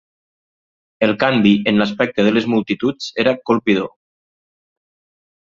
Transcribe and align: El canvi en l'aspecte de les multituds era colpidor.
El 1.07 1.13
canvi 1.23 1.51
en 1.71 1.77
l'aspecte 1.83 2.25
de 2.29 2.33
les 2.37 2.49
multituds 2.55 3.13
era 3.25 3.37
colpidor. 3.51 3.93